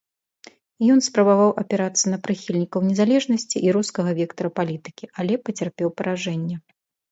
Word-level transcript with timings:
Ён 0.93 0.99
спрабаваў 1.07 1.49
апірацца 1.63 2.05
на 2.13 2.17
прыхільнікаў 2.29 2.87
незалежнасці 2.89 3.57
і 3.67 3.77
рускага 3.79 4.11
вектара 4.23 4.49
палітыкі, 4.59 5.05
але 5.21 5.33
пацярпеў 5.47 5.97
паражэнне. 6.03 6.55